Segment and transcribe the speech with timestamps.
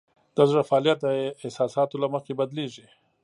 [0.35, 1.07] د زړه فعالیت د
[1.43, 2.85] احساساتو له مخې بدلېږي.